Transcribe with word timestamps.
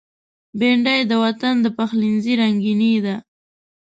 بېنډۍ 0.59 0.99
د 1.07 1.11
وطن 1.23 1.55
د 1.61 1.67
پخلنځي 1.77 2.33
رنگیني 2.41 2.93
ده 3.05 3.15